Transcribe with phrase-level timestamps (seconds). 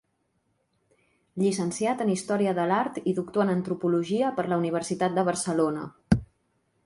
[1.41, 5.85] Llicenciat en Història de l'art i doctor en Antropologia per la Universitat de Barcelona.